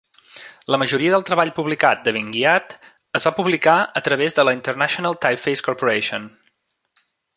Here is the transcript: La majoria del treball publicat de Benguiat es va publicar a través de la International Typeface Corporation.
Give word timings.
La 0.75 0.77
majoria 0.83 1.11
del 1.15 1.25
treball 1.27 1.51
publicat 1.57 2.01
de 2.07 2.13
Benguiat 2.15 2.73
es 3.19 3.27
va 3.29 3.33
publicar 3.41 3.77
a 4.01 4.03
través 4.09 4.39
de 4.39 4.47
la 4.49 4.57
International 4.61 5.19
Typeface 5.27 5.67
Corporation. 5.69 6.27